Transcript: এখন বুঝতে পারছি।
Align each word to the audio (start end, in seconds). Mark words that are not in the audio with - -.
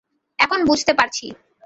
এখন 0.39 0.59
বুঝতে 0.65 0.93
পারছি। 0.93 1.25